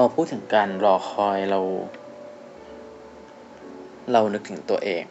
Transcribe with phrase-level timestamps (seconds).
[0.00, 1.60] อพูดถึงการรอคอยเรา
[4.12, 5.04] เรานึกถึงตัวเอง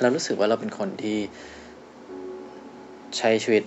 [0.00, 1.18] เรารู้สึกว่าเราเป็นคนที่
[3.18, 3.64] ใช้ชีวิต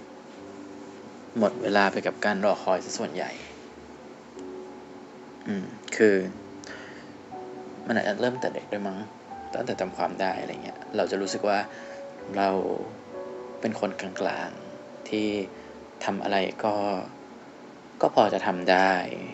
[1.39, 3.31] หมดเวลาไปกับการรอคอยซะส่วนใหญ่
[5.47, 6.15] อืม คือ
[7.87, 8.97] มันอาจจะเริ่มแต่เด็กด้วยมั้ง
[9.53, 11.59] ตั้งแต่จำความได้อะไรเงี้ย เราจะรู้สึกว่า
[12.37, 12.49] เรา
[13.61, 15.27] เป็นคนกลางๆ ที่
[16.03, 16.73] ทำอะไรก็
[18.01, 18.93] ก็พอจะทำได้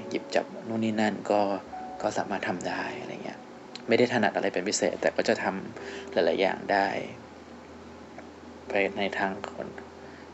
[0.10, 1.42] หยิบจับนู่นนี่นั่นก็
[2.02, 3.40] ก็สามารถทำได้อะไรเงี้ย
[3.88, 6.88] ไม่ได้ถนัดอะไรเป็นพิเศษ แต่ก็จะทำหลาย ๆ อย่างได้
[8.70, 9.68] ไปในทางคน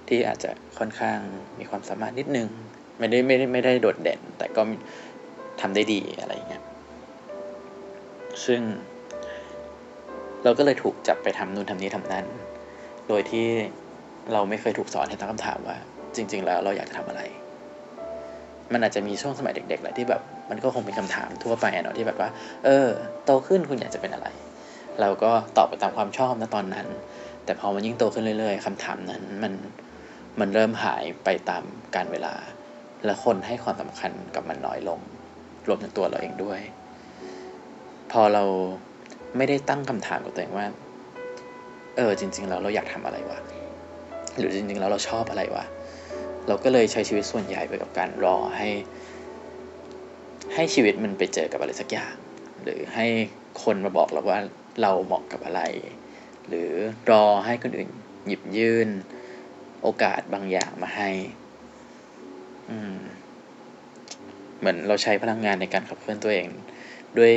[0.08, 1.20] ที่อาจจะค่อนข้าง
[1.60, 2.48] มีความสามารถนิดนึง
[3.00, 4.62] ไม่ได้ไม่ได้ไม่ได้โดดเด่น แต่ก็
[5.62, 6.64] ทำได้ดีอะไรเงี้ย
[8.46, 8.62] ซึ่ง
[10.44, 12.26] เราก็เลยถูกจับไปทำนู่นทำนี้ทำนั้น
[13.08, 13.48] โดยที่
[14.34, 15.78] เราไม่เคยถูกสอนให้ตั้งคำถามว่า
[16.16, 17.22] จริง ๆ แล้วเราอยากจะทำอะไร
[18.74, 22.30] มันอาจจะมีช่วงสมัยเด็กๆแหละที่แบบมันก็คงเป็นคำถามทั่วไปเนาะที่แบบว่า
[22.66, 22.88] เออ
[23.26, 24.28] โตขึ้นคุณอยากจะเป็นอะไร
[25.02, 26.88] เราก็ตอบไปตามความชอบนะตอนนั้น
[27.46, 29.54] แต่พอมันยิ่งโตขึ้นเรื่อยๆคำถามนั้นมัน
[30.40, 31.64] มันเริ่มหายไปตาม
[31.96, 32.34] การเวลา
[33.06, 35.00] และคนให้ความสำคัญกับมันน้อยลง
[35.68, 36.60] รวมถึงตัวเราเองด้วย
[38.12, 38.44] พอเรา
[39.38, 40.68] ไม่ได้ตั้งคำถามกับตัวเองว่า
[41.98, 43.40] เออจริง ๆ แล้วเราอยากทำอะไรวะ
[44.38, 45.66] หรือจริงๆแล้วเราชอบอะไรวะ
[46.48, 48.70] เราก็เลยใช้ชีวิตส่วนใหญ่ไปกับการรอให้
[50.54, 52.16] ให้ชีวิตมันไปเจอกับอะไรสักอย่าง
[52.64, 53.06] หรือให้
[53.64, 54.40] คนมาบอกเราว่า
[54.82, 55.62] เราเหมาะกับอะไร
[56.48, 56.72] หรือ
[57.12, 57.90] รอให้คนอื่น
[58.28, 58.90] หยิบยื่น
[59.82, 61.10] โอกาสบางอย่างมาให้
[62.70, 62.96] อืม
[64.60, 66.48] เหมือนเราใช้พลังงานในการขับเคลื่อนตัวเอง
[67.18, 67.34] ด้วย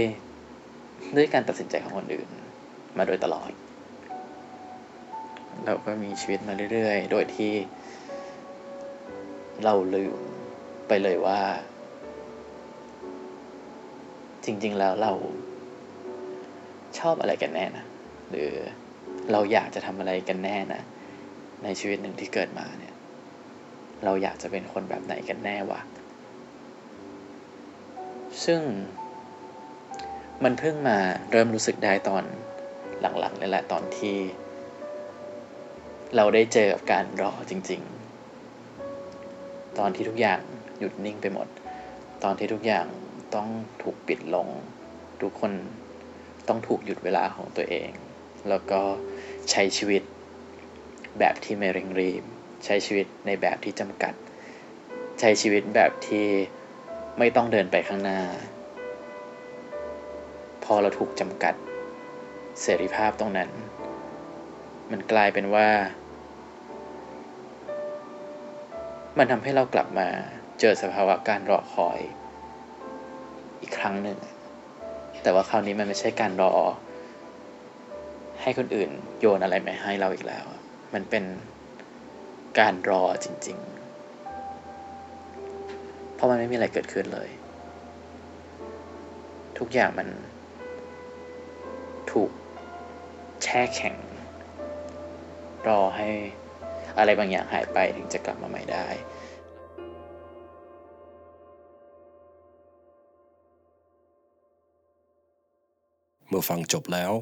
[1.17, 2.29] ด้วยการตัดสินใจของคนอื่น
[2.99, 3.51] มาโดยตลอด
[5.65, 7.53] เราก็มีชีวิตมาเรื่อย ๆ โดยที่
[9.65, 10.17] เราลืม
[10.89, 11.41] ไปเลยว่า
[14.45, 15.13] จริง ๆ แล้วเรา
[16.99, 17.85] ชอบอะไรกันแน่นะ
[18.31, 18.53] หรือ
[19.33, 20.83] เราอยากจะทำอะไรกันแน่นะ
[21.65, 22.95] ในชีวิตหนึ่งที่เกิดมาเนี่ย
[24.05, 25.81] เราอยากจะเป็นคนแบบไหนกันแน่วะ
[28.45, 28.61] ซึ่ง
[30.45, 30.99] มันเพิ่งมา
[31.31, 32.25] เริ่มรู้สึกได้ตอน
[33.01, 34.17] หลังๆนี่แหละตอนที่
[36.17, 37.98] เราได้เจอกับการรอจริง ๆ
[39.79, 40.41] ตอนที่ทุกอย่าง
[40.79, 41.49] หยุดนิ่งไปหมด
[42.25, 42.87] ตอนที่ทุกอย่าง
[43.35, 43.49] ต้อง
[43.83, 44.49] ถูกปิดลง
[45.23, 45.53] ทุกคน
[46.49, 47.91] ต้องถูกหยุดเวลาของตัวเอง
[48.49, 48.81] แล้วก็
[49.51, 50.03] ใช้ชีวิต
[51.19, 52.23] แบบที่ไม่เร่งรีบ
[52.65, 54.15] ใช้ชีวิตในแบบที่จำกัด
[55.21, 56.27] ใช้ชีวิตแบบที่
[57.19, 58.21] ไม่ต้องเดินไปข้างหน้า
[60.65, 61.55] พอเราถูกจำกัด
[62.63, 63.51] เสรีภาพตรงนั้น
[64.91, 65.69] มันกลายเป็นว่า
[69.19, 70.09] มันทำให้เรากลับมา
[70.61, 72.01] เจอสภาวะการรอคอย
[73.61, 74.19] อีกครั้งหนึ่ง
[75.23, 76.53] แต่ว่าคราวนี้มันไม่ใช่การรอ
[78.43, 78.91] ให้คนอื่น
[79.21, 80.47] โยนอะไรมาให้เราอีกแล้ว
[80.95, 81.25] มันเป็น
[82.59, 83.59] การรอจริง
[85.27, 87.31] ๆ เพราะมันไม่มีอะไรเกิดขึ้นเลย
[89.59, 90.09] ทุกอย่างมัน
[92.13, 92.31] ถูก
[93.43, 93.97] แช่แข็ง
[95.69, 96.09] รอให้
[96.99, 98.87] อะไรบางอย่างหายไปถึงจะกลับมาใหม่ได้
[106.29, 107.13] เมื่อฟังจบแล้ว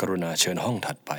[0.00, 1.12] กรุณาเชิญห้องถัดไป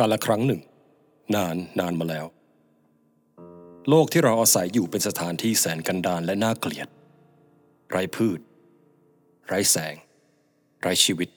[0.00, 0.62] การละครั้งหนึ่ง
[1.34, 2.26] นานนานมาแล้ว
[3.88, 6.88] โลกที่เราอาศัยอยู่เป็นสถานที่แสนกันดารและน่าเกลียด
[7.90, 8.40] ไร้พืช
[9.46, 9.94] ไร้แสง
[10.80, 11.28] ไร้ชีวิต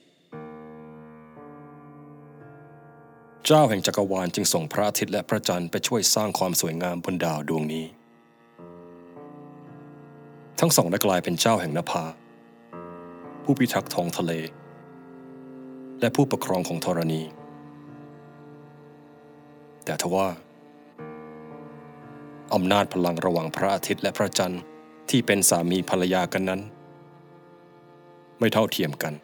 [3.46, 7.86] เจ้าแห่งจักรวาลจึงส่งพระอาทิตย์และพระจันทร์ไปช่วยสร้างความสวยงามบนดาวดวงนี้
[10.60, 12.04] ทั้งสองได้กลายเป็นเจ้าแห่งนภา
[13.44, 14.32] ผู้พิทักษ์ท้องทะเล
[16.00, 17.22] และผู้ปกครองของธรณี
[19.84, 20.28] แต่ทว่า
[22.54, 24.62] อำนาจพลังระหว่างพระอาทิตย์และพระจันทร์
[25.10, 26.60] ที่เป็นสามีภรรยากันนั้น
[28.38, 29.14] ไม่เท่าเทียมกัน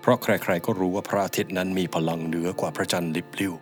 [0.00, 3.54] เพราะใครๆก็รู้ว่าพระอาทิตย์นั้นมีพลังเหนือกว่าพระจันทร์ลิบลิ่ว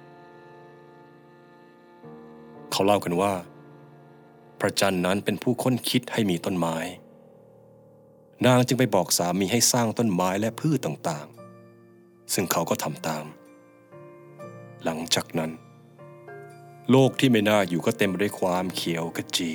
[2.72, 3.32] เขาเล่ากันว่า
[4.60, 6.76] พระจันทร์นั้นเป็นผู้ค้นคิดให้มีต้นไม้
[8.46, 13.24] นางจึงไปบอกสามีให้สร้างต้นไม้และพืชต่างๆ ซึ่งเขาก็ทำตาม
[14.84, 15.50] หลังจากนั้น
[16.90, 19.52] โลกที่ไม่น่าอยู่ก็เต็มไปด้วยความเขียวขจี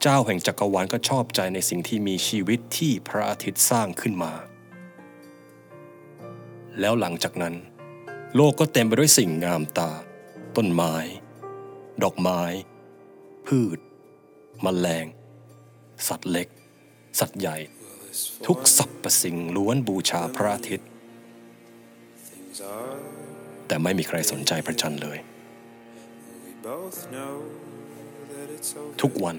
[0.00, 4.32] เจ้าแห่งจักรวาลก็ชอบใจในสิ่งที่มีชีวิตที่พระอาทิตย์สร้างขึ้นมา
[6.80, 7.54] แล้วหลังจากนั้น
[8.36, 9.92] โลกก็เต็มไปด้วยสิ่งงามตา
[10.56, 10.94] ต้นไม้
[12.02, 12.42] ดอกไม้
[13.46, 13.78] พืช
[14.64, 15.06] มแมลง
[16.08, 16.48] สัตว์เล็ก
[17.18, 17.56] สัตว์ใหญ่
[18.46, 20.88] ทุกสรรพสิ่งล้วนบูชาพระอาทิตย์
[23.70, 25.18] แต่ไม่มีใครสนใจพระจันทร์เลย
[29.02, 29.36] ทุกวัน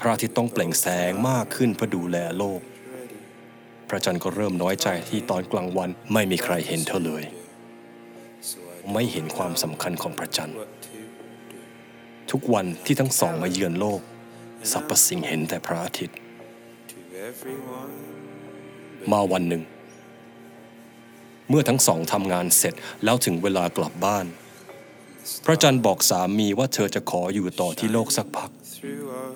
[0.00, 2.60] พระอาทิตย์ต้องเปล่งแสงมากขึ้นเพื่อดูแลโลก
[3.88, 7.24] พระจันทร์ก็เริ่มน้อยใจที่ตอนกลางวันไม่มีใครเห็นเธอเลย
[8.92, 10.56] ไม่เห็นความสำคัญของพระจันทร์
[12.30, 14.00] ทุกวันที่ทั้งสองมาเยือนโลก
[14.72, 16.16] สรรพสิ่งเห็นแต่พระอาทิตย์
[19.12, 19.62] มาวันหนึ่ง
[21.50, 22.74] เมื่อทั้งสองทำงานเสร็จ
[23.04, 24.26] แล้วถึงเวลากลับบ้าน
[25.44, 28.50] พระจันทร์บอกสามีว่าเธอจะขออยู่ต่อที่โลกสักพัก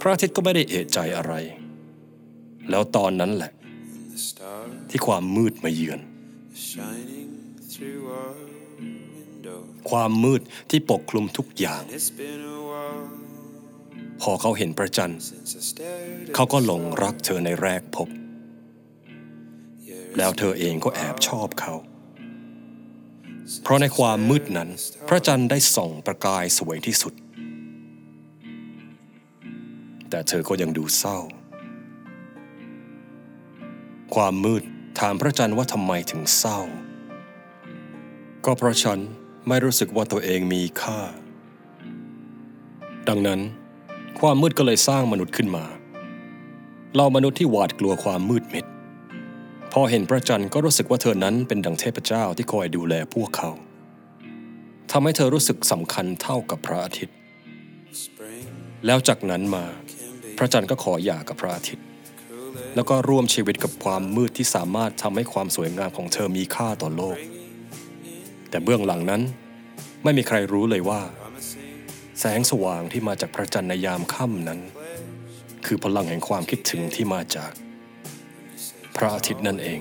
[0.01, 1.35] พระอาทิตย์ก็ไม่ได้เอะใจอะไร
[2.71, 3.53] แล้วตอนนั้นแหละ
[4.91, 6.01] ที่ความมืดมาเยือน
[9.91, 11.83] ความมืดที่ปกคลุมทุกอย่าง
[14.21, 15.21] พอเขาเห็นพระจันทร์
[16.35, 18.09] เขาก็หลงรักเธอในแรกพบ
[20.17, 21.75] แล้วเธอเองก็แอบชอบเขา
[23.62, 24.69] เพราะในความมืดนั้น
[25.08, 27.14] พระจันทร์ได้ส่องประกายสวยที่สุด
[30.11, 31.19] แต่เธอก็ยังดูเศร้า
[34.14, 34.62] ความมืด
[35.00, 36.58] ถามพระจันทร์ว่าทำไมถึงเศร้า
[38.44, 38.99] ก็เพราะฉัน
[39.49, 40.99] ไม่รู้สึกว่าตัวเองมีค่า
[43.08, 43.41] ดังนั้น
[44.20, 45.64] ความมืดก็เลยสร้างมนุษย์ขึ้นมา
[46.96, 48.64] เรามนุษย์ที่หวาดกลัวความมืดมิด
[49.76, 53.50] พอเห็นพระจันทร์ก็รู้สึกว่าเธอนั้นเป็นดังเทพเจ้าที่คอยดูแลพวกเขา
[54.91, 57.17] ทำให้เธอรู้สึกสำคัญเท่ากับพระอาทิตย์
[58.87, 59.65] แล้วจากนั้นมา
[60.38, 61.85] พระจันทร์ก็ขอหย่ากับพระอาทิตย์
[62.75, 67.19] แล้วก็ร่วมชีวิตกับความมืดที่สามารถทำให้ความสวยงามของเธอมีค่าต่อโลก
[68.50, 69.23] แต่เบื้องหลังนั้น
[70.05, 71.00] ไม่มีใครรู้เลยว่า
[72.20, 74.61] แสงสว่างที่มาจากพระจันทร์ในยามค่ำนั้น
[75.67, 77.53] คือพลังแห่งความคิดถึงที่มาจาก
[78.96, 79.81] พระอาทิตย์นั่นเอง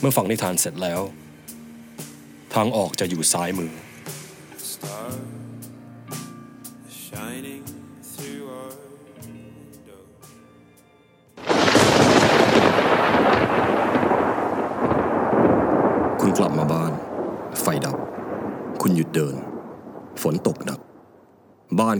[0.00, 1.00] เมื่อฟังนิทานเสร็จแล้ว
[2.54, 3.72] ทางออกจะอยู่ซ้ายมือ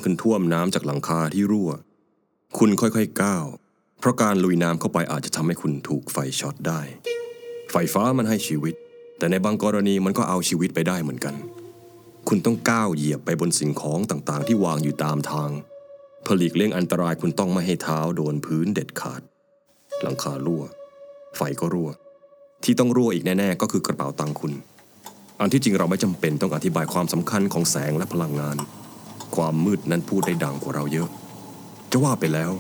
[0.07, 1.71] บ้นคุณท่วมน้ำจากหลังคาที่รั่ว
[2.59, 3.47] คุณค่อยๆก้าว
[4.01, 6.81] เพราะการลุยน้ำเข้าไปอาจจะทำให้คุณถูกไฟช็อตได้
[7.73, 8.75] ไฟฟ้ามันให้ชีวิต
[9.19, 11.35] แต่ในบางกรณีมันก็เอาชีวิตไปได้เหมือนกัน
[12.29, 15.51] คุณต้องก้าวเหยียบไปบนสิ่งของต่างๆ ที่วางอยู่ตามทาง
[16.23, 19.23] เพื่อหลีกเลี่ยงอันตรายคุณต้องไม่ให้เท้าโดนพื้นเด็ดขาด
[20.03, 20.63] หลังคารั่ว
[21.37, 21.91] ไฟก็รั่ว
[22.65, 24.53] ที่ต้องรั่วอีกแน่ๆ ก็คือกระเป๋าตังค์คุณ
[25.41, 28.59] อันที่จริงเราไม่จำเป็นต้องอธิบายความสำคัญของแสงและพลังงาน
[29.37, 31.09] ความมืดนั้นพูดได้ดังกว่าเราเยอะ
[31.91, 32.53] จะว่าไปแล้ว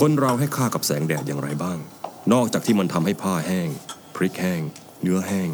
[0.00, 1.78] คนเราให้ค่ากับแสงแดดอย่างไรบ้าง
[2.32, 3.68] นอกจากที่มันทำให้ผ้าแห้ง
[4.14, 4.62] พริกแห้ง
[5.02, 5.48] เนื้อแห้ง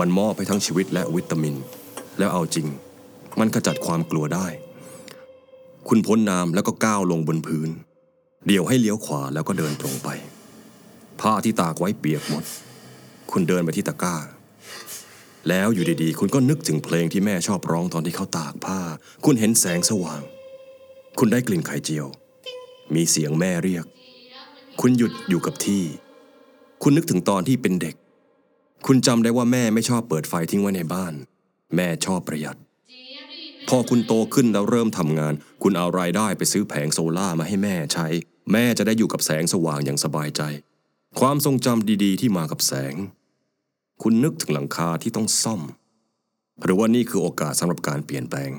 [0.00, 1.54] มันมอบให้ทั้งชีวิตและวิตามิน
[2.18, 2.66] แล้วเอาจริง
[3.38, 4.46] มันขจัดความกลัวได้
[5.88, 7.70] คุณพ้นน้ำแล้วก็ก้าวลงบนพื้น
[8.46, 10.08] เดี๋ยวให้เลี้ยวขวาแล้วก็เดินตรงไป
[11.20, 12.44] ผ้าที่ตากไว้เปียกหมด
[13.30, 14.16] คุณเดินไปที่ตะกร้า
[15.48, 18.80] แล้วอยู่ดีๆ คุณก็นึกถึงเพลงที่แม่ชอบร้องตอนที่เขาตากผ้า
[19.24, 20.22] คุณเห็นแสงสว่าง
[21.18, 22.06] คุณได้กลิ่นไข่เจียว
[22.94, 23.84] มีเสียงแม่เรียก
[24.80, 25.84] คุณหยุดอยู่กับที่
[26.82, 27.94] คุณนึกถึงตอนที่เป็นเด็ก
[28.86, 31.14] คุณจำได้ว่าแม่ไม่ชอบเปิดไฟทิ้งไว้ในบ้าน
[31.76, 32.58] แม่ชอบประหยัด
[33.68, 38.06] พอคุณโตขึ้นแล้วเริ่มทำงาน คุณเอารายได้ไปซื้อแผงโซล่ามาให้แม่ใช้
[38.52, 40.42] แม่จะได้อยู่กับแสงสว่างอย่างสบายใจ
[41.20, 42.94] ความทรงจำดีๆ ที่มากับแสง
[44.02, 45.60] คุณนึกถึงหลังคาที่ต้องซ่อม
[46.62, 48.50] หรือว่านี่คือโอกาสสำหรับการเปลี่ยนแปลง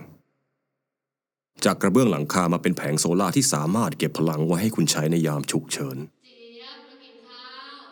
[1.66, 5.98] จากกระเบื้องหลังคามาเป็นแผงโซล่าที่สามารถเก็บพลังไว้ให้คุณใช้ในยามฉุกเฉิน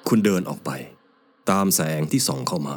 [0.07, 0.71] คุณเดินออกไป
[1.51, 2.75] ตามแสงที่ส่องเข้ามา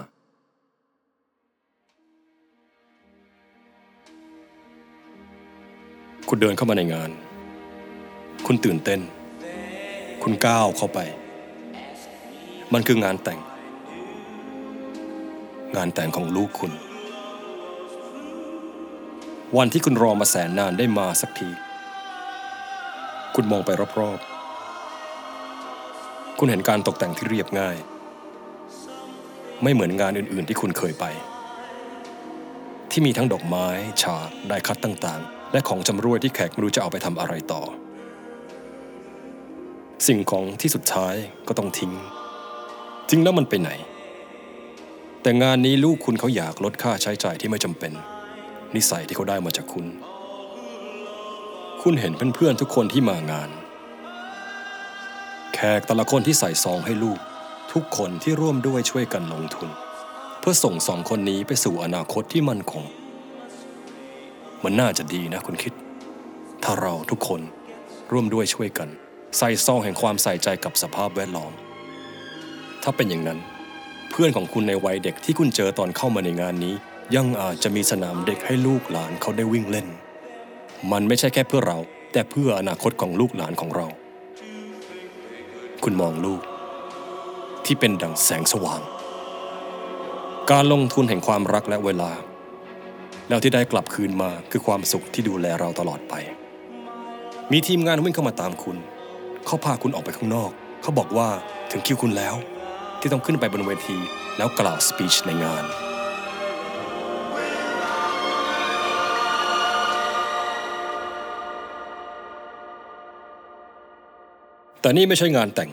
[6.29, 7.11] คุณเดินเข้ามาในงาน
[8.47, 9.01] คุณตื่นเต้น
[10.23, 10.99] คุณก้าวเข้าไป
[12.73, 13.41] มันคืองานแต่ง
[15.77, 16.73] งานแต่งของลูกคุณ
[19.57, 21.51] วันที่คุณรอมาแสนนานได้มาสักที
[23.35, 27.77] คุณมองไปรอบๆ คุณเห็นการตกแต่งที่เรียบง่าย
[29.63, 31.05] ไม่เหมือนงานอื่นๆที่คุณเคยไป
[32.91, 33.67] ที่มีทั้งดอกไม้
[34.03, 37.63] ฉากได้คัดต่างๆ และของจำรวยที่แขกไม่รู้จะเอาไปทำอะไรต่อ
[40.07, 41.15] สิ่งของที่สุดท้าย
[41.49, 41.93] ก็ต้องทิ้ง
[43.09, 43.71] จริงแล้วมันไปไหน
[45.27, 47.93] แต่งานนี้ลูกคุณเขาอยากลดค่าใช้จ่ายที่ไม่จำเป็น
[48.77, 49.87] นิสัยที่เขาได้มาจากคุณ
[51.83, 53.51] คุณเห็นเพื่อนๆทุกคนที่มางาน
[55.55, 57.19] แขกแต่ละคนที่ใส่ซองให้ลูก
[57.73, 59.69] ทุกคนที่ร่วมด้วยช่วยกันลงทุน
[60.41, 62.85] เพื่อส่งสองคนนี้ไปสู่อนาคตที่มั่นคง
[64.65, 65.73] มันน่าจะดีนะคุณคิด
[66.65, 67.41] ถ้าเราทุกคน
[68.13, 68.89] ร่วมด้วยช่วยกัน
[69.39, 71.53] ใส่ซองแห่งความใส่ใจกับสภาพแวดล้อม
[72.83, 73.41] ถ้าเป็นอย่างนั้น
[74.11, 76.75] เพื่อนของคุณในวัยเด็กที่คุณเจอตอนเข้ามาในงานนี้
[77.17, 79.87] ยังอาจจะมีสนามเด็กให้ลูกหลานเขาได้วิ่งเล่น
[80.93, 81.79] มันไม่ใช่แค่เพื่อเรา
[82.13, 83.87] แต่เพื่ออนาคตของลูกหลานของเรา
[85.85, 86.41] คุณมองลูก
[87.65, 88.81] ที่เป็นดั่งแสงสว่าง
[90.51, 92.11] การลงทุนแห่งความรักและเวลา
[93.29, 96.15] แล้วที่ได้กลับคืนมาคือความสุขที่ดูแลเราตลอดไป
[97.53, 98.77] มีทีมงานวิ่งเข้ามาตามคุณ
[99.47, 100.51] เขาพาคุณออกไปข้างนอก
[100.83, 101.29] เขาบอกว่า
[101.71, 102.35] ถึงคิวคุณแล้ว
[103.07, 103.99] ที่ต้องขึ้นไปบนเวที
[104.37, 105.65] แล้วกล่าวสปีชในงาน
[114.81, 115.71] แต่นี่ไม่ใช่งานแต่ง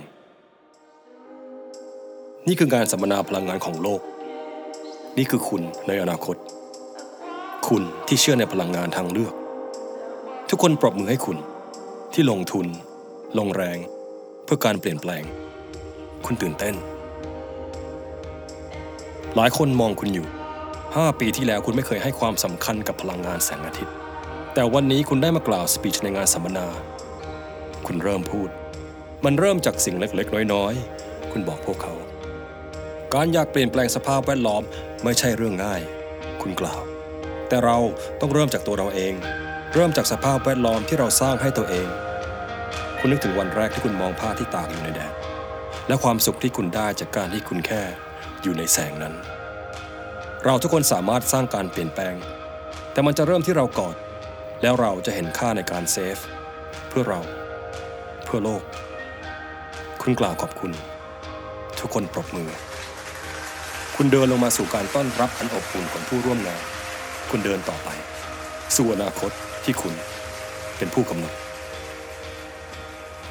[2.47, 4.01] นี่คืองานสัมมนาพลังงานของโลก
[5.17, 6.35] นี่คือคุณในอนาคต
[7.67, 9.33] คุณที่เชื่อในพลังงานทางเลือก
[10.49, 11.37] ทุกคนปรบมือให้คุณ
[12.13, 12.67] ที่ลงทุน
[13.39, 13.77] ลงแรง
[14.43, 15.23] เพื่อการเปลี่ยนแปลง
[16.27, 16.77] คุณตื่นเต้น
[19.37, 20.27] หลายคนมองคุณอยู่
[20.73, 23.93] 5 ปีที่แล้วคุณไม่เคยให้ความสำคัญกับพลังงานแสงอาทิตย์
[24.53, 26.67] แต่วันนี้คุณได้มากล่าวสปีชในงานสัมมนา
[27.85, 28.49] คุณเริ่มพูด
[29.25, 31.93] มันเริ่มจากสิ่งเล็กๆ น้อยๆ คุณบอกพวกเขา
[33.13, 34.63] การอยากเปลี่ยนแปลงสภาพแวดล้อม
[35.03, 35.81] ไม่ใช่เรื่องง่าย
[36.41, 36.81] คุณกล่าว
[37.49, 37.77] แต่เรา
[38.19, 39.13] ต้องเริ่มจากตัวเราเอง
[39.73, 41.87] เริ่มจากสภาพแวดล้อมที่เราสร้างให้ตัวเอง
[42.99, 45.13] คุณนึกถึงวันแรกที่คุณมองผ้าที่ตากอยู่ในแดด
[45.87, 47.83] และความสุขที่คุณได้จากการที่คุณแค่
[48.43, 49.13] อยู่ในแสงนั้น
[50.45, 52.15] เราทุกคนสามารถสร้างการเปลี่ยนแปลง
[52.91, 53.95] แต่มันจะเริ่มที่เราก่อน
[54.61, 56.17] แล้วเราจะเห็นค่าในการเซฟ
[56.89, 57.21] เพื่อเรา
[58.25, 58.63] เพื่อโลก
[60.01, 60.71] คุณกล่าวขอบคุณ
[61.79, 62.49] ทุกคนปรบมือ
[63.95, 66.61] คุณเดินลงมาสู่การต้อนรับอันอบอุ่นของผู้ร่วมงาน
[67.29, 67.89] คุณเดินต่อไป
[68.75, 69.31] สู่อนาคต
[69.63, 69.93] ที่คุณ
[70.77, 71.33] เป็นผู้กำหนด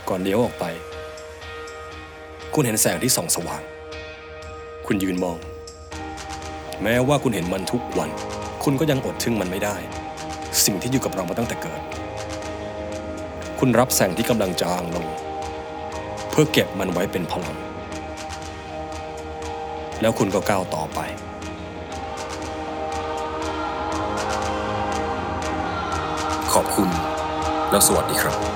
[0.08, 0.64] ก่อนเลี้ยวออกไป
[2.54, 3.62] คุณเห็นแสงที่ส่องสว่าง
[4.86, 5.36] คุณยืนมอง
[6.82, 8.10] แม้ว่าคุณเห็นมันทุกวัน
[8.64, 9.76] คุณก็ยังอดทึ่งมันไม่ได้
[10.64, 11.80] สิ่งที่อยู่กับเรามาตั้งแต่เกิด
[13.58, 15.06] คุณรับแสงที่กำลังจางลง
[16.30, 17.56] เพื่อเก็บมันไว้เป็นพลัง
[20.00, 21.00] แล้วคุณก็ก้าวต่อไป
[26.52, 26.88] ขอบคุณ
[27.70, 28.51] แล้วสวัสดีครับ